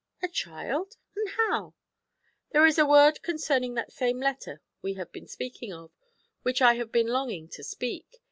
'A 0.23 0.29
child, 0.29 0.97
and 1.15 1.29
how?' 1.37 1.75
'There 2.49 2.65
is 2.65 2.79
a 2.79 2.87
word 2.87 3.21
concerning 3.21 3.75
that 3.75 3.91
same 3.91 4.19
letter 4.19 4.59
we 4.81 4.95
have 4.95 5.11
been 5.11 5.27
speaking 5.27 5.71
of, 5.71 5.91
which 6.41 6.59
I 6.59 6.73
have 6.73 6.91
been 6.91 7.05
longing 7.05 7.47
to 7.49 7.63
speak. 7.63 8.17